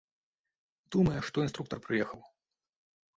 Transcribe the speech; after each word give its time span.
Думае, 0.95 1.19
што 1.27 1.37
інструктар 1.45 1.79
прыехаў. 1.85 2.21